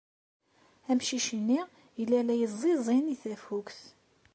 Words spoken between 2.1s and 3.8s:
la yeẓẓiẓin i tafukt.